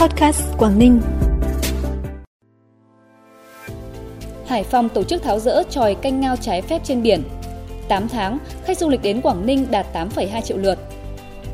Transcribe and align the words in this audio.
Podcast 0.00 0.42
Quảng 0.58 0.78
Ninh. 0.78 1.00
Hải 4.46 4.64
Phòng 4.64 4.88
tổ 4.88 5.02
chức 5.02 5.22
tháo 5.22 5.38
rỡ 5.38 5.62
tròi 5.70 5.94
canh 5.94 6.20
ngao 6.20 6.36
trái 6.36 6.62
phép 6.62 6.80
trên 6.84 7.02
biển. 7.02 7.22
8 7.88 8.08
tháng, 8.08 8.38
khách 8.64 8.78
du 8.78 8.88
lịch 8.88 9.02
đến 9.02 9.20
Quảng 9.20 9.46
Ninh 9.46 9.66
đạt 9.70 9.86
8,2 9.94 10.40
triệu 10.40 10.56
lượt. 10.56 10.78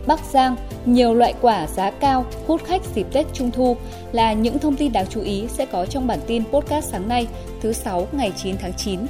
Bắc 0.07 0.21
Giang, 0.33 0.57
nhiều 0.85 1.15
loại 1.15 1.35
quả 1.41 1.67
giá 1.67 1.91
cao 1.91 2.25
hút 2.47 2.65
khách 2.65 2.83
dịp 2.95 3.07
Tết 3.13 3.27
Trung 3.33 3.51
Thu 3.51 3.77
là 4.13 4.33
những 4.33 4.59
thông 4.59 4.77
tin 4.77 4.93
đáng 4.93 5.07
chú 5.11 5.21
ý 5.21 5.45
sẽ 5.49 5.67
có 5.67 5.87
trong 5.87 6.07
bản 6.07 6.19
tin 6.27 6.45
podcast 6.53 6.91
sáng 6.91 7.09
nay, 7.09 7.27
thứ 7.63 7.73
6 7.73 8.09
ngày 8.13 8.33
9 8.37 8.57
tháng 8.57 8.73
9. 8.73 9.01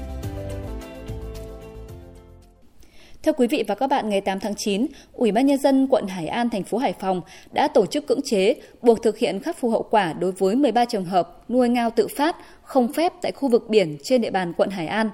Thưa 3.26 3.32
quý 3.32 3.46
vị 3.46 3.64
và 3.68 3.74
các 3.74 3.86
bạn, 3.86 4.08
ngày 4.08 4.20
8 4.20 4.40
tháng 4.40 4.54
9, 4.54 4.86
Ủy 5.12 5.32
ban 5.32 5.46
nhân 5.46 5.58
dân 5.58 5.86
quận 5.90 6.06
Hải 6.06 6.26
An, 6.26 6.50
thành 6.50 6.62
phố 6.62 6.78
Hải 6.78 6.92
Phòng 6.92 7.20
đã 7.52 7.68
tổ 7.68 7.86
chức 7.86 8.06
cưỡng 8.06 8.22
chế 8.24 8.54
buộc 8.82 9.02
thực 9.02 9.18
hiện 9.18 9.40
khắc 9.40 9.56
phục 9.56 9.72
hậu 9.72 9.82
quả 9.82 10.12
đối 10.12 10.32
với 10.32 10.56
13 10.56 10.84
trường 10.84 11.04
hợp 11.04 11.50
nuôi 11.50 11.68
ngao 11.68 11.90
tự 11.90 12.08
phát 12.08 12.36
không 12.62 12.92
phép 12.92 13.12
tại 13.22 13.32
khu 13.32 13.48
vực 13.48 13.68
biển 13.68 13.96
trên 14.02 14.20
địa 14.20 14.30
bàn 14.30 14.52
quận 14.52 14.70
Hải 14.70 14.86
An. 14.86 15.10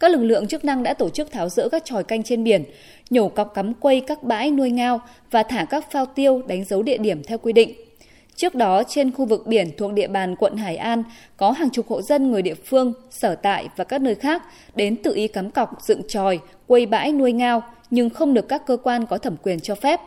Các 0.00 0.10
lực 0.10 0.22
lượng 0.22 0.46
chức 0.46 0.64
năng 0.64 0.82
đã 0.82 0.94
tổ 0.94 1.08
chức 1.08 1.32
tháo 1.32 1.48
rỡ 1.48 1.68
các 1.68 1.84
tròi 1.84 2.04
canh 2.04 2.22
trên 2.22 2.44
biển, 2.44 2.64
nhổ 3.10 3.28
cọc 3.28 3.54
cắm 3.54 3.74
quây 3.74 4.00
các 4.00 4.22
bãi 4.22 4.50
nuôi 4.50 4.70
ngao 4.70 5.00
và 5.30 5.42
thả 5.42 5.64
các 5.64 5.90
phao 5.90 6.06
tiêu 6.06 6.42
đánh 6.46 6.64
dấu 6.64 6.82
địa 6.82 6.98
điểm 6.98 7.22
theo 7.22 7.38
quy 7.38 7.52
định. 7.52 7.83
Trước 8.36 8.54
đó, 8.54 8.82
trên 8.88 9.12
khu 9.12 9.24
vực 9.24 9.46
biển 9.46 9.70
thuộc 9.76 9.92
địa 9.92 10.08
bàn 10.08 10.36
quận 10.36 10.56
Hải 10.56 10.76
An, 10.76 11.04
có 11.36 11.50
hàng 11.50 11.70
chục 11.70 11.88
hộ 11.88 12.02
dân 12.02 12.30
người 12.30 12.42
địa 12.42 12.54
phương, 12.54 12.92
sở 13.10 13.34
tại 13.34 13.68
và 13.76 13.84
các 13.84 14.00
nơi 14.00 14.14
khác 14.14 14.42
đến 14.74 15.02
tự 15.02 15.14
ý 15.14 15.28
cắm 15.28 15.50
cọc, 15.50 15.70
dựng 15.82 16.02
tròi, 16.08 16.38
quây 16.66 16.86
bãi 16.86 17.12
nuôi 17.12 17.32
ngao, 17.32 17.62
nhưng 17.90 18.10
không 18.10 18.34
được 18.34 18.48
các 18.48 18.66
cơ 18.66 18.76
quan 18.76 19.06
có 19.06 19.18
thẩm 19.18 19.36
quyền 19.42 19.60
cho 19.60 19.74
phép. 19.74 20.00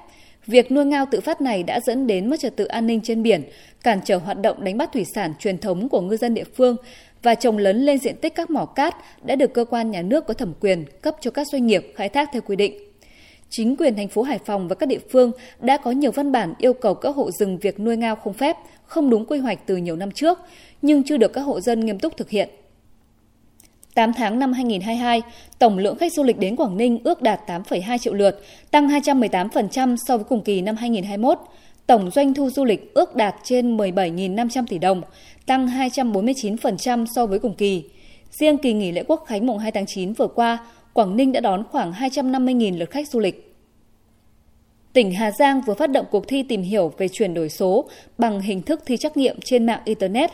Việc 0.46 0.72
nuôi 0.72 0.86
ngao 0.86 1.06
tự 1.12 1.20
phát 1.20 1.42
này 1.42 1.64
đã 1.64 1.80
dẫn 1.80 2.08
đến 2.08 2.30
mất 2.30 2.40
trật 2.40 2.56
tự 2.56 2.66
an 2.66 2.88
ninh 2.88 3.02
trên 3.04 3.24
biển, 3.24 3.44
cản 3.84 4.00
trở 4.06 4.18
hoạt 4.18 4.42
động 4.42 4.64
đánh 4.64 4.78
bắt 4.78 4.90
thủy 4.94 5.06
sản 5.16 5.34
truyền 5.40 5.58
thống 5.58 5.90
của 5.90 6.02
ngư 6.02 6.18
dân 6.18 6.34
địa 6.34 6.44
phương 6.56 6.76
và 7.24 7.36
trồng 7.36 7.58
lấn 7.58 7.78
lên 7.78 8.00
diện 8.00 8.16
tích 8.16 8.36
các 8.36 8.50
mỏ 8.50 8.66
cát 8.66 8.96
đã 9.24 9.36
được 9.36 9.54
cơ 9.54 9.66
quan 9.66 9.92
nhà 9.92 10.02
nước 10.02 10.26
có 10.28 10.34
thẩm 10.34 10.54
quyền 10.60 10.86
cấp 11.02 11.16
cho 11.22 11.32
các 11.32 11.48
doanh 11.48 11.68
nghiệp 11.68 11.94
khai 11.96 12.10
thác 12.10 12.30
theo 12.34 12.42
quy 12.42 12.56
định 12.56 12.74
chính 13.50 13.76
quyền 13.76 13.96
thành 13.96 14.08
phố 14.08 14.22
Hải 14.22 14.40
Phòng 14.46 14.68
và 14.68 14.76
các 14.76 14.86
địa 14.86 15.00
phương 15.12 15.32
đã 15.60 15.78
có 15.78 15.92
nhiều 15.92 16.12
văn 16.12 16.32
bản 16.32 16.54
yêu 16.58 16.74
cầu 16.74 16.94
các 16.94 17.16
hộ 17.16 17.32
dừng 17.32 17.58
việc 17.58 17.80
nuôi 17.80 17.98
ngao 17.98 18.16
không 18.16 18.34
phép, 18.34 18.58
không 18.86 19.10
đúng 19.10 19.26
quy 19.26 19.40
hoạch 19.40 19.68
từ 19.68 19.78
nhiều 19.78 19.96
năm 19.96 20.12
trước, 20.12 20.40
nhưng 20.82 21.04
chưa 21.04 21.18
được 21.18 21.34
các 21.34 21.42
hộ 21.42 21.62
dân 21.62 21.80
nghiêm 21.80 22.00
túc 22.00 22.18
thực 22.18 22.30
hiện. 22.30 22.50
8 23.98 24.14
tháng 24.14 24.40
năm 24.40 24.54
2022, 24.54 25.22
tổng 25.60 25.78
lượng 25.78 25.98
khách 25.98 26.14
du 26.14 26.24
lịch 26.24 26.38
đến 26.38 26.56
Quảng 26.56 26.78
Ninh 26.78 27.00
ước 27.04 27.22
đạt 27.22 27.40
8,2 27.48 27.98
triệu 27.98 28.14
lượt, 28.14 28.44
tăng 28.72 28.88
218% 28.88 29.96
so 30.08 30.18
với 30.18 30.24
cùng 30.24 30.44
kỳ 30.44 30.62
năm 30.62 30.76
2021. 30.76 31.38
Tổng 31.88 32.12
doanh 32.12 32.34
thu 32.34 32.50
du 32.50 32.66
lịch 32.66 32.94
ước 32.94 33.16
đạt 33.16 33.36
trên 33.44 33.78
17.500 33.78 34.66
tỷ 34.68 34.78
đồng, 34.78 35.02
tăng 35.46 35.68
249% 35.68 37.06
so 37.16 37.26
với 37.26 37.40
cùng 37.40 37.54
kỳ. 37.54 37.84
Riêng 38.32 38.58
kỳ 38.58 38.74
nghỉ 38.74 38.92
lễ 38.92 39.04
Quốc 39.08 39.24
khánh 39.28 39.46
mùng 39.46 39.58
2 39.58 39.72
tháng 39.72 39.86
9 39.86 40.14
vừa 40.14 40.28
qua, 40.28 40.58
Quảng 40.98 41.18
Ninh 41.18 41.32
đã 41.32 41.40
đón 41.40 41.64
khoảng 41.72 41.92
250.000 41.92 42.78
lượt 42.78 42.92
khách 42.92 43.08
du 43.08 43.20
lịch. 43.20 43.56
Tỉnh 44.94 45.12
Hà 45.12 45.32
Giang 45.32 45.62
vừa 45.62 45.74
phát 45.74 45.92
động 45.92 46.06
cuộc 46.12 46.28
thi 46.28 46.44
tìm 46.44 46.62
hiểu 46.62 46.94
về 46.98 47.08
chuyển 47.08 47.34
đổi 47.34 47.50
số 47.50 47.90
bằng 48.18 48.42
hình 48.42 48.62
thức 48.62 48.82
thi 48.86 48.98
trắc 48.98 49.18
nghiệm 49.18 49.40
trên 49.42 49.66
mạng 49.66 49.82
Internet. 49.86 50.32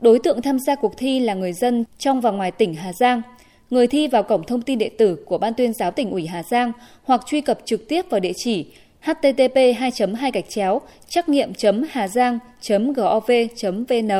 Đối 0.00 0.18
tượng 0.18 0.42
tham 0.42 0.58
gia 0.58 0.74
cuộc 0.74 0.96
thi 0.96 1.20
là 1.20 1.34
người 1.34 1.52
dân 1.52 1.84
trong 1.98 2.20
và 2.20 2.30
ngoài 2.30 2.50
tỉnh 2.50 2.74
Hà 2.74 2.92
Giang. 2.92 3.22
Người 3.70 3.86
thi 3.86 4.08
vào 4.08 4.22
cổng 4.22 4.46
thông 4.46 4.62
tin 4.62 4.78
điện 4.78 4.92
tử 4.98 5.16
của 5.26 5.38
Ban 5.38 5.54
tuyên 5.54 5.72
giáo 5.72 5.90
tỉnh 5.90 6.10
ủy 6.10 6.26
Hà 6.26 6.42
Giang 6.42 6.72
hoặc 7.04 7.20
truy 7.26 7.40
cập 7.40 7.58
trực 7.64 7.88
tiếp 7.88 8.04
vào 8.10 8.20
địa 8.20 8.32
chỉ 8.36 8.66
http 9.00 9.56
2 9.78 9.90
2 10.18 10.30
gạch 10.30 10.48
chéo 10.48 10.80
trắc 11.08 11.28
nghiệm 11.28 11.52
hà 11.90 12.08
giang 12.08 12.38
gov 12.68 13.30
vn 13.62 14.10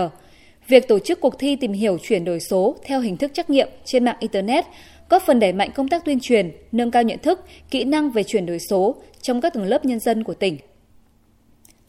Việc 0.68 0.88
tổ 0.88 0.98
chức 0.98 1.20
cuộc 1.20 1.38
thi 1.38 1.56
tìm 1.56 1.72
hiểu 1.72 1.98
chuyển 2.02 2.24
đổi 2.24 2.40
số 2.40 2.76
theo 2.84 3.00
hình 3.00 3.16
thức 3.16 3.30
trắc 3.34 3.50
nghiệm 3.50 3.68
trên 3.84 4.04
mạng 4.04 4.16
Internet 4.20 4.64
góp 5.12 5.22
phần 5.22 5.40
đẩy 5.40 5.52
mạnh 5.52 5.70
công 5.74 5.88
tác 5.88 6.04
tuyên 6.04 6.18
truyền, 6.20 6.52
nâng 6.72 6.90
cao 6.90 7.02
nhận 7.02 7.18
thức, 7.18 7.40
kỹ 7.70 7.84
năng 7.84 8.10
về 8.10 8.22
chuyển 8.22 8.46
đổi 8.46 8.58
số 8.58 8.94
trong 9.22 9.40
các 9.40 9.54
tầng 9.54 9.64
lớp 9.64 9.84
nhân 9.84 10.00
dân 10.00 10.24
của 10.24 10.34
tỉnh. 10.34 10.58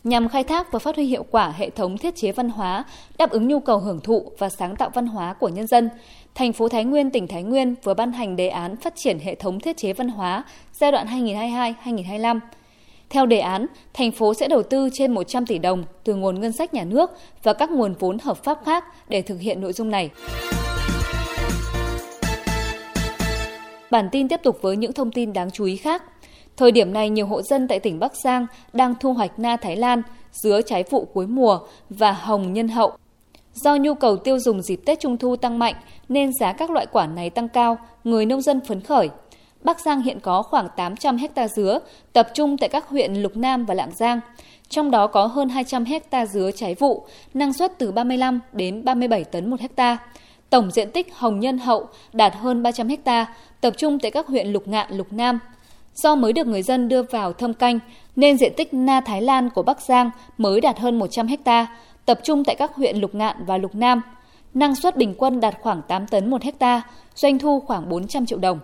Nhằm 0.03 0.29
khai 0.29 0.43
thác 0.43 0.71
và 0.71 0.79
phát 0.79 0.95
huy 0.95 1.05
hiệu 1.05 1.25
quả 1.31 1.53
hệ 1.57 1.69
thống 1.69 1.97
thiết 1.97 2.15
chế 2.15 2.31
văn 2.31 2.49
hóa, 2.49 2.85
đáp 3.17 3.29
ứng 3.29 3.47
nhu 3.47 3.59
cầu 3.59 3.79
hưởng 3.79 3.99
thụ 3.99 4.31
và 4.37 4.49
sáng 4.49 4.75
tạo 4.75 4.89
văn 4.93 5.07
hóa 5.07 5.33
của 5.33 5.49
nhân 5.49 5.67
dân, 5.67 5.89
thành 6.35 6.53
phố 6.53 6.69
Thái 6.69 6.83
Nguyên, 6.83 7.11
tỉnh 7.11 7.27
Thái 7.27 7.43
Nguyên 7.43 7.75
vừa 7.83 7.93
ban 7.93 8.11
hành 8.11 8.35
đề 8.35 8.47
án 8.47 8.75
phát 8.75 8.93
triển 8.95 9.19
hệ 9.19 9.35
thống 9.35 9.59
thiết 9.59 9.77
chế 9.77 9.93
văn 9.93 10.09
hóa 10.09 10.43
giai 10.73 10.91
đoạn 10.91 11.07
2022-2025. 11.07 12.39
Theo 13.09 13.25
đề 13.25 13.39
án, 13.39 13.65
thành 13.93 14.11
phố 14.11 14.33
sẽ 14.33 14.47
đầu 14.47 14.63
tư 14.63 14.89
trên 14.93 15.11
100 15.11 15.45
tỷ 15.45 15.57
đồng 15.57 15.83
từ 16.03 16.15
nguồn 16.15 16.41
ngân 16.41 16.51
sách 16.51 16.73
nhà 16.73 16.83
nước 16.83 17.11
và 17.43 17.53
các 17.53 17.71
nguồn 17.71 17.93
vốn 17.93 18.17
hợp 18.19 18.43
pháp 18.43 18.59
khác 18.65 18.83
để 19.09 19.21
thực 19.21 19.39
hiện 19.39 19.61
nội 19.61 19.73
dung 19.73 19.89
này. 19.89 20.09
Bản 23.93 24.09
tin 24.11 24.27
tiếp 24.27 24.39
tục 24.43 24.57
với 24.61 24.77
những 24.77 24.93
thông 24.93 25.11
tin 25.11 25.33
đáng 25.33 25.51
chú 25.51 25.65
ý 25.65 25.75
khác. 25.75 26.03
Thời 26.57 26.71
điểm 26.71 26.93
này, 26.93 27.09
nhiều 27.09 27.27
hộ 27.27 27.41
dân 27.41 27.67
tại 27.67 27.79
tỉnh 27.79 27.99
Bắc 27.99 28.11
Giang 28.23 28.47
đang 28.73 28.95
thu 28.99 29.13
hoạch 29.13 29.39
na 29.39 29.57
Thái 29.57 29.75
Lan, 29.75 30.01
dứa 30.31 30.61
trái 30.61 30.83
vụ 30.89 31.05
cuối 31.05 31.27
mùa 31.27 31.59
và 31.89 32.11
hồng 32.11 32.53
nhân 32.53 32.67
hậu. 32.67 32.91
Do 33.53 33.75
nhu 33.75 33.93
cầu 33.93 34.17
tiêu 34.17 34.39
dùng 34.39 34.61
dịp 34.61 34.79
Tết 34.85 34.99
Trung 34.99 35.17
Thu 35.17 35.35
tăng 35.35 35.59
mạnh 35.59 35.75
nên 36.09 36.31
giá 36.39 36.53
các 36.53 36.71
loại 36.71 36.85
quả 36.91 37.07
này 37.07 37.29
tăng 37.29 37.49
cao, 37.49 37.77
người 38.03 38.25
nông 38.25 38.41
dân 38.41 38.61
phấn 38.61 38.81
khởi. 38.81 39.09
Bắc 39.63 39.79
Giang 39.79 40.01
hiện 40.01 40.19
có 40.19 40.41
khoảng 40.41 40.67
800 40.77 41.17
hecta 41.17 41.47
dứa, 41.47 41.79
tập 42.13 42.27
trung 42.33 42.57
tại 42.57 42.69
các 42.69 42.89
huyện 42.89 43.13
Lục 43.13 43.37
Nam 43.37 43.65
và 43.65 43.73
Lạng 43.73 43.95
Giang. 43.95 44.19
Trong 44.69 44.91
đó 44.91 45.07
có 45.07 45.25
hơn 45.25 45.49
200 45.49 45.85
hecta 45.85 46.25
dứa 46.25 46.51
trái 46.55 46.75
vụ, 46.75 47.05
năng 47.33 47.53
suất 47.53 47.79
từ 47.79 47.91
35 47.91 48.39
đến 48.53 48.85
37 48.85 49.23
tấn 49.23 49.49
một 49.49 49.59
hecta. 49.59 49.97
Tổng 50.53 50.71
diện 50.71 50.91
tích 50.91 51.15
hồng 51.15 51.39
nhân 51.39 51.57
hậu 51.57 51.87
đạt 52.13 52.35
hơn 52.35 52.63
300 52.63 52.87
hecta, 52.87 53.25
tập 53.61 53.73
trung 53.77 53.99
tại 53.99 54.11
các 54.11 54.27
huyện 54.27 54.47
Lục 54.47 54.67
Ngạn, 54.67 54.97
Lục 54.97 55.07
Nam. 55.11 55.39
Do 55.95 56.15
mới 56.15 56.33
được 56.33 56.47
người 56.47 56.61
dân 56.61 56.89
đưa 56.89 57.03
vào 57.03 57.33
thâm 57.33 57.53
canh, 57.53 57.79
nên 58.15 58.37
diện 58.37 58.53
tích 58.57 58.73
na 58.73 59.01
Thái 59.01 59.21
Lan 59.21 59.49
của 59.49 59.63
Bắc 59.63 59.81
Giang 59.81 60.11
mới 60.37 60.61
đạt 60.61 60.79
hơn 60.79 60.99
100 60.99 61.27
hecta, 61.27 61.67
tập 62.05 62.19
trung 62.23 62.43
tại 62.43 62.55
các 62.55 62.75
huyện 62.75 62.97
Lục 62.97 63.15
Ngạn 63.15 63.45
và 63.45 63.57
Lục 63.57 63.75
Nam. 63.75 64.01
Năng 64.53 64.75
suất 64.75 64.97
bình 64.97 65.15
quân 65.17 65.39
đạt 65.39 65.55
khoảng 65.61 65.81
8 65.87 66.07
tấn 66.07 66.29
một 66.29 66.43
hecta, 66.43 66.81
doanh 67.15 67.39
thu 67.39 67.59
khoảng 67.59 67.89
400 67.89 68.25
triệu 68.25 68.39
đồng. 68.39 68.59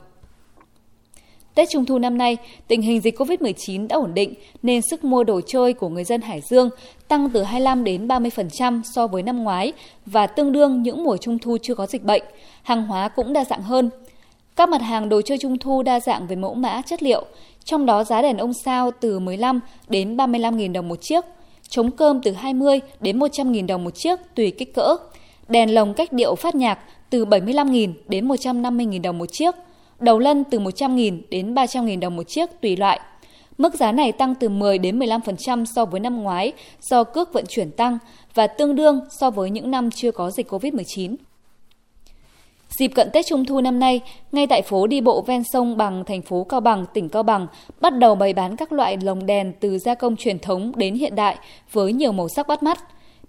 Tết 1.55 1.69
Trung 1.69 1.85
thu 1.85 1.99
năm 1.99 2.17
nay, 2.17 2.37
tình 2.67 2.81
hình 2.81 3.01
dịch 3.01 3.19
COVID-19 3.19 3.87
đã 3.87 3.95
ổn 3.95 4.13
định 4.13 4.33
nên 4.63 4.81
sức 4.81 5.03
mua 5.03 5.23
đồ 5.23 5.41
chơi 5.47 5.73
của 5.73 5.89
người 5.89 6.03
dân 6.03 6.21
Hải 6.21 6.41
Dương 6.41 6.69
tăng 7.07 7.29
từ 7.29 7.43
25 7.43 7.83
đến 7.83 8.07
30% 8.07 8.81
so 8.95 9.07
với 9.07 9.23
năm 9.23 9.43
ngoái 9.43 9.73
và 10.05 10.27
tương 10.27 10.51
đương 10.51 10.83
những 10.83 11.03
mùa 11.03 11.17
Trung 11.17 11.39
thu 11.39 11.57
chưa 11.61 11.75
có 11.75 11.85
dịch 11.85 12.03
bệnh. 12.03 12.23
Hàng 12.63 12.87
hóa 12.87 13.07
cũng 13.07 13.33
đa 13.33 13.45
dạng 13.45 13.61
hơn. 13.61 13.89
Các 14.55 14.69
mặt 14.69 14.81
hàng 14.81 15.09
đồ 15.09 15.21
chơi 15.21 15.37
Trung 15.37 15.57
thu 15.57 15.83
đa 15.83 15.99
dạng 15.99 16.27
về 16.27 16.35
mẫu 16.35 16.53
mã, 16.53 16.81
chất 16.85 17.03
liệu, 17.03 17.25
trong 17.63 17.85
đó 17.85 18.03
giá 18.03 18.21
đèn 18.21 18.37
ông 18.37 18.53
sao 18.65 18.91
từ 18.91 19.19
15 19.19 19.59
đến 19.87 20.17
35.000 20.17 20.71
đồng 20.71 20.87
một 20.87 21.01
chiếc, 21.01 21.25
chống 21.69 21.91
cơm 21.91 22.21
từ 22.21 22.31
20 22.31 22.79
đến 22.99 23.19
100.000 23.19 23.67
đồng 23.67 23.83
một 23.83 23.95
chiếc 23.95 24.19
tùy 24.35 24.51
kích 24.51 24.73
cỡ, 24.73 24.95
đèn 25.47 25.73
lồng 25.73 25.93
cách 25.93 26.13
điệu 26.13 26.35
phát 26.35 26.55
nhạc 26.55 26.79
từ 27.09 27.25
75.000 27.25 27.93
đến 28.07 28.27
150.000 28.27 29.01
đồng 29.01 29.17
một 29.17 29.31
chiếc– 29.31 29.55
đầu 29.99 30.19
lân 30.19 30.43
từ 30.43 30.59
100.000 30.59 31.21
đến 31.29 31.53
300.000 31.53 31.99
đồng 31.99 32.15
một 32.15 32.23
chiếc 32.27 32.49
tùy 32.61 32.75
loại. 32.75 32.99
Mức 33.57 33.75
giá 33.75 33.91
này 33.91 34.11
tăng 34.11 34.35
từ 34.35 34.49
10 34.49 34.77
đến 34.77 34.99
15% 34.99 35.65
so 35.75 35.85
với 35.85 35.99
năm 35.99 36.23
ngoái 36.23 36.53
do 36.81 37.03
cước 37.03 37.33
vận 37.33 37.45
chuyển 37.49 37.71
tăng 37.71 37.97
và 38.33 38.47
tương 38.47 38.75
đương 38.75 38.99
so 39.19 39.29
với 39.29 39.49
những 39.49 39.71
năm 39.71 39.91
chưa 39.91 40.11
có 40.11 40.31
dịch 40.31 40.51
COVID-19. 40.51 41.15
Dịp 42.69 42.87
cận 42.87 43.09
Tết 43.13 43.25
Trung 43.25 43.45
thu 43.45 43.61
năm 43.61 43.79
nay, 43.79 44.01
ngay 44.31 44.47
tại 44.47 44.61
phố 44.61 44.87
đi 44.87 45.01
bộ 45.01 45.21
ven 45.21 45.43
sông 45.53 45.77
Bằng, 45.77 46.03
thành 46.05 46.21
phố 46.21 46.43
Cao 46.43 46.59
Bằng, 46.59 46.85
tỉnh 46.93 47.09
Cao 47.09 47.23
Bằng, 47.23 47.47
bắt 47.81 47.97
đầu 47.97 48.15
bày 48.15 48.33
bán 48.33 48.55
các 48.55 48.71
loại 48.71 48.97
lồng 49.01 49.25
đèn 49.25 49.53
từ 49.59 49.77
gia 49.77 49.95
công 49.95 50.15
truyền 50.15 50.39
thống 50.39 50.71
đến 50.75 50.95
hiện 50.95 51.15
đại 51.15 51.37
với 51.71 51.93
nhiều 51.93 52.11
màu 52.11 52.27
sắc 52.29 52.47
bắt 52.47 52.63
mắt. 52.63 52.79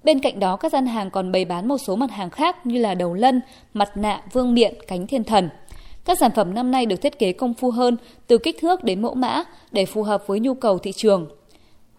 Bên 0.04 0.20
cạnh 0.20 0.40
đó, 0.40 0.56
các 0.56 0.72
gian 0.72 0.86
hàng 0.86 1.10
còn 1.10 1.32
bày 1.32 1.44
bán 1.44 1.68
một 1.68 1.78
số 1.78 1.96
mặt 1.96 2.10
hàng 2.10 2.30
khác 2.30 2.66
như 2.66 2.78
là 2.78 2.94
đầu 2.94 3.14
lân, 3.14 3.40
mặt 3.74 3.96
nạ, 3.96 4.22
vương 4.32 4.54
miện, 4.54 4.74
cánh 4.88 5.06
thiên 5.06 5.24
thần– 5.24 5.48
các 6.04 6.18
sản 6.18 6.30
phẩm 6.36 6.54
năm 6.54 6.70
nay 6.70 6.86
được 6.86 7.02
thiết 7.02 7.18
kế 7.18 7.32
công 7.32 7.54
phu 7.54 7.70
hơn 7.70 7.96
từ 8.26 8.38
kích 8.38 8.56
thước 8.60 8.84
đến 8.84 9.02
mẫu 9.02 9.14
mã 9.14 9.44
để 9.72 9.86
phù 9.86 10.02
hợp 10.02 10.26
với 10.26 10.40
nhu 10.40 10.54
cầu 10.54 10.78
thị 10.78 10.92
trường. 10.92 11.28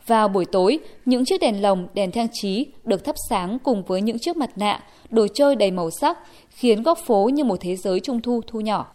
Vào 0.07 0.27
buổi 0.27 0.45
tối, 0.45 0.79
những 1.05 1.25
chiếc 1.25 1.41
đèn 1.41 1.61
lồng, 1.61 1.87
đèn 1.93 2.11
trang 2.11 2.27
trí 2.33 2.65
được 2.83 3.05
thắp 3.05 3.15
sáng 3.29 3.57
cùng 3.63 3.83
với 3.83 4.01
những 4.01 4.19
chiếc 4.19 4.37
mặt 4.37 4.57
nạ, 4.57 4.83
đồ 5.09 5.27
chơi 5.33 5.55
đầy 5.55 5.71
màu 5.71 5.89
sắc, 5.91 6.17
khiến 6.49 6.83
góc 6.83 6.99
phố 7.05 7.29
như 7.33 7.43
một 7.43 7.57
thế 7.61 7.75
giới 7.75 7.99
trung 7.99 8.21
thu 8.21 8.41
thu 8.47 8.59
nhỏ. 8.59 8.93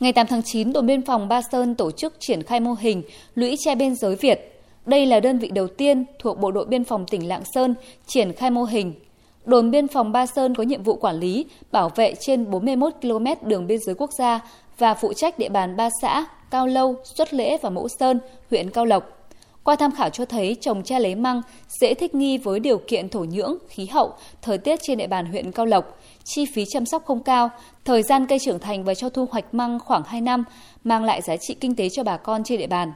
Ngày 0.00 0.12
8 0.12 0.26
tháng 0.26 0.42
9, 0.44 0.72
đồn 0.72 0.86
biên 0.86 1.02
phòng 1.02 1.28
Ba 1.28 1.42
Sơn 1.52 1.74
tổ 1.74 1.90
chức 1.90 2.14
triển 2.18 2.42
khai 2.42 2.60
mô 2.60 2.74
hình 2.80 3.02
lũy 3.34 3.56
tre 3.64 3.74
biên 3.74 3.94
giới 3.94 4.16
Việt. 4.16 4.62
Đây 4.86 5.06
là 5.06 5.20
đơn 5.20 5.38
vị 5.38 5.50
đầu 5.54 5.68
tiên 5.68 6.04
thuộc 6.18 6.38
Bộ 6.38 6.50
đội 6.50 6.66
Biên 6.66 6.84
phòng 6.84 7.06
tỉnh 7.06 7.28
Lạng 7.28 7.42
Sơn 7.54 7.74
triển 8.06 8.32
khai 8.32 8.50
mô 8.50 8.64
hình 8.64 8.94
Đồn 9.44 9.70
biên 9.70 9.88
phòng 9.88 10.12
Ba 10.12 10.26
Sơn 10.26 10.54
có 10.54 10.62
nhiệm 10.62 10.82
vụ 10.82 10.96
quản 10.96 11.16
lý, 11.16 11.46
bảo 11.72 11.88
vệ 11.88 12.14
trên 12.20 12.50
41 12.50 12.92
km 13.02 13.26
đường 13.42 13.66
biên 13.66 13.78
giới 13.80 13.94
quốc 13.94 14.10
gia 14.18 14.40
và 14.78 14.94
phụ 14.94 15.12
trách 15.12 15.38
địa 15.38 15.48
bàn 15.48 15.76
ba 15.76 15.88
xã 16.02 16.24
Cao 16.50 16.66
Lâu, 16.66 16.94
Xuất 17.16 17.34
Lễ 17.34 17.58
và 17.62 17.70
Mẫu 17.70 17.88
Sơn, 17.98 18.20
huyện 18.50 18.70
Cao 18.70 18.84
Lộc. 18.84 19.04
Qua 19.64 19.76
tham 19.76 19.90
khảo 19.92 20.10
cho 20.10 20.24
thấy 20.24 20.56
trồng 20.60 20.82
tre 20.82 21.00
lấy 21.00 21.14
măng 21.14 21.42
dễ 21.80 21.94
thích 21.94 22.14
nghi 22.14 22.38
với 22.38 22.60
điều 22.60 22.78
kiện 22.78 23.08
thổ 23.08 23.24
nhưỡng, 23.24 23.56
khí 23.68 23.86
hậu, 23.86 24.12
thời 24.42 24.58
tiết 24.58 24.80
trên 24.82 24.98
địa 24.98 25.06
bàn 25.06 25.26
huyện 25.26 25.52
Cao 25.52 25.66
Lộc, 25.66 25.98
chi 26.24 26.46
phí 26.54 26.64
chăm 26.68 26.86
sóc 26.86 27.04
không 27.04 27.22
cao, 27.22 27.50
thời 27.84 28.02
gian 28.02 28.26
cây 28.26 28.38
trưởng 28.38 28.58
thành 28.58 28.84
và 28.84 28.94
cho 28.94 29.08
thu 29.08 29.26
hoạch 29.30 29.54
măng 29.54 29.78
khoảng 29.78 30.02
2 30.06 30.20
năm, 30.20 30.44
mang 30.84 31.04
lại 31.04 31.22
giá 31.22 31.36
trị 31.36 31.54
kinh 31.54 31.74
tế 31.74 31.88
cho 31.88 32.04
bà 32.04 32.16
con 32.16 32.44
trên 32.44 32.58
địa 32.58 32.66
bàn. 32.66 32.92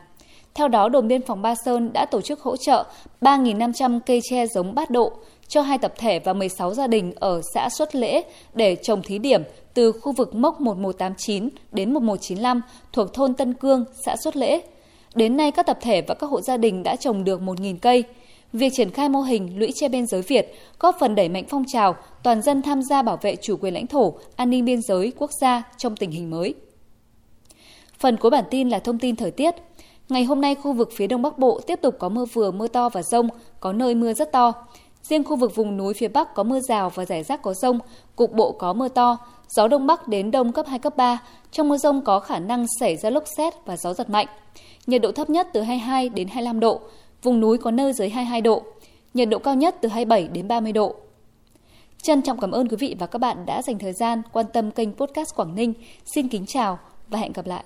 Theo 0.55 0.69
đó, 0.69 0.89
đồn 0.89 1.09
biên 1.09 1.23
phòng 1.23 1.43
Ba 1.43 1.55
Sơn 1.65 1.91
đã 1.93 2.07
tổ 2.11 2.21
chức 2.21 2.41
hỗ 2.41 2.57
trợ 2.57 2.85
3.500 3.21 4.01
cây 4.07 4.21
tre 4.31 4.47
giống 4.47 4.75
bát 4.75 4.91
độ 4.91 5.13
cho 5.49 5.63
hai 5.63 5.79
tập 5.79 5.93
thể 5.99 6.19
và 6.19 6.33
16 6.33 6.75
gia 6.75 6.87
đình 6.87 7.13
ở 7.21 7.41
xã 7.55 7.69
Xuất 7.79 7.95
Lễ 7.95 8.23
để 8.55 8.77
trồng 8.77 9.03
thí 9.03 9.19
điểm 9.19 9.43
từ 9.75 9.93
khu 9.93 10.13
vực 10.13 10.35
mốc 10.35 10.61
1189 10.61 11.49
đến 11.73 11.95
1195 11.95 12.61
thuộc 12.93 13.15
thôn 13.15 13.35
Tân 13.35 13.55
Cương, 13.55 13.85
xã 14.05 14.17
Xuất 14.25 14.37
Lễ. 14.37 14.63
Đến 15.15 15.37
nay, 15.37 15.51
các 15.51 15.67
tập 15.67 15.79
thể 15.81 16.03
và 16.03 16.15
các 16.15 16.31
hộ 16.31 16.41
gia 16.41 16.57
đình 16.57 16.83
đã 16.83 16.97
trồng 16.97 17.25
được 17.25 17.41
1.000 17.41 17.77
cây. 17.83 18.05
Việc 18.53 18.73
triển 18.73 18.91
khai 18.91 19.09
mô 19.09 19.21
hình 19.21 19.59
lũy 19.59 19.73
tre 19.75 19.89
biên 19.89 20.07
giới 20.07 20.23
Việt 20.23 20.55
góp 20.79 20.97
phần 21.01 21.15
đẩy 21.15 21.29
mạnh 21.29 21.45
phong 21.49 21.65
trào 21.67 21.97
toàn 22.23 22.43
dân 22.43 22.63
tham 22.63 22.83
gia 22.83 23.03
bảo 23.03 23.19
vệ 23.23 23.37
chủ 23.37 23.57
quyền 23.57 23.75
lãnh 23.75 23.87
thổ, 23.87 24.15
an 24.37 24.51
ninh 24.51 24.65
biên 24.65 24.83
giới 24.83 25.13
quốc 25.19 25.31
gia 25.41 25.63
trong 25.77 25.97
tình 25.97 26.11
hình 26.11 26.31
mới. 26.31 26.55
Phần 27.99 28.17
cuối 28.17 28.31
bản 28.31 28.45
tin 28.51 28.69
là 28.69 28.79
thông 28.79 28.99
tin 28.99 29.17
thời 29.17 29.31
tiết. 29.31 29.55
Ngày 30.09 30.25
hôm 30.25 30.41
nay, 30.41 30.55
khu 30.55 30.73
vực 30.73 30.91
phía 30.93 31.07
Đông 31.07 31.23
Bắc 31.23 31.39
Bộ 31.39 31.61
tiếp 31.67 31.79
tục 31.83 31.97
có 31.99 32.09
mưa 32.09 32.25
vừa, 32.25 32.51
mưa 32.51 32.69
to 32.69 32.89
và 32.89 33.03
rông, 33.03 33.29
có 33.61 33.73
nơi 33.73 33.95
mưa 33.95 34.13
rất 34.13 34.33
to. 34.33 34.53
Riêng 35.09 35.25
khu 35.25 35.37
vực 35.37 35.55
vùng 35.55 35.77
núi 35.77 35.95
phía 35.95 36.09
Bắc 36.09 36.35
có 36.35 36.43
mưa 36.43 36.61
rào 36.61 36.91
và 36.91 37.05
rải 37.05 37.23
rác 37.23 37.43
có 37.43 37.55
rông, 37.55 37.79
cục 38.17 38.33
bộ 38.33 38.53
có 38.53 38.73
mưa 38.73 38.89
to, 38.89 39.19
gió 39.49 39.69
Đông 39.69 39.87
Bắc 39.87 40.09
đến 40.09 40.31
Đông 40.31 40.53
cấp 40.53 40.67
2, 40.69 40.79
cấp 40.79 40.97
3. 40.97 41.19
Trong 41.51 41.69
mưa 41.69 41.77
rông 41.77 42.05
có 42.05 42.21
khả 42.21 42.39
năng 42.39 42.67
xảy 42.81 42.97
ra 42.97 43.11
lốc 43.11 43.25
xét 43.37 43.55
và 43.67 43.77
gió 43.77 43.95
giật 43.95 44.11
mạnh. 44.11 44.27
Nhiệt 44.87 45.03
độ 45.03 45.13
thấp 45.13 45.31
nhất 45.31 45.49
từ 45.53 45.61
22 45.61 46.09
đến 46.09 46.29
25 46.29 46.61
độ, 46.61 46.81
vùng 47.23 47.41
núi 47.41 47.59
có 47.59 47.71
nơi 47.71 47.93
dưới 47.93 48.09
22 48.09 48.41
độ. 48.41 48.63
Nhiệt 49.15 49.29
độ 49.29 49.39
cao 49.39 49.55
nhất 49.55 49.77
từ 49.81 49.89
27 49.89 50.29
đến 50.29 50.49
30 50.49 50.73
độ. 50.73 50.95
Trân 52.03 52.23
trọng 52.23 52.41
cảm 52.41 52.51
ơn 52.51 52.69
quý 52.69 52.77
vị 52.77 52.97
và 52.99 53.07
các 53.07 53.19
bạn 53.19 53.47
đã 53.47 53.63
dành 53.63 53.79
thời 53.79 53.93
gian 53.93 54.23
quan 54.33 54.47
tâm 54.53 54.71
kênh 54.71 54.93
Podcast 54.93 55.35
Quảng 55.35 55.55
Ninh. 55.55 55.73
Xin 56.05 56.29
kính 56.29 56.47
chào 56.47 56.79
và 57.09 57.19
hẹn 57.19 57.33
gặp 57.33 57.47
lại. 57.47 57.65